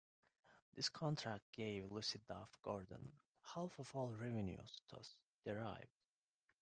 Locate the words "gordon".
2.63-3.11